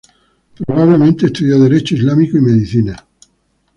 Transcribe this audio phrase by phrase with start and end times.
[0.65, 3.05] Probablemente estudió derecho islámico y medicina.